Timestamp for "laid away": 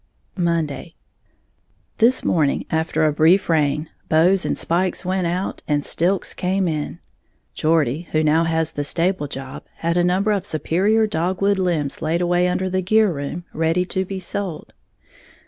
12.01-12.47